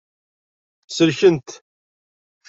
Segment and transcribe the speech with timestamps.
[0.87, 1.47] Selkent.